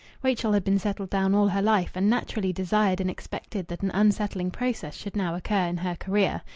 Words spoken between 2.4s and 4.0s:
desired and expected that an